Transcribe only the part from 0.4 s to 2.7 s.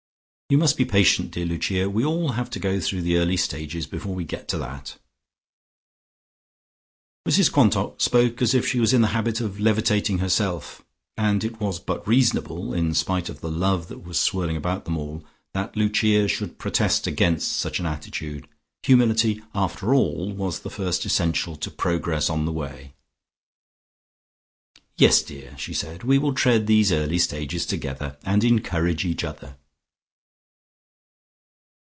You must be patient, dear Lucia; we all have to